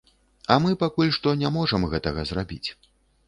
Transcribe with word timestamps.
А 0.55 0.55
мы 0.63 0.71
пакуль 0.83 1.11
што 1.17 1.35
не 1.43 1.51
можам 1.59 1.85
гэтага 1.93 2.23
зрабіць. 2.31 2.65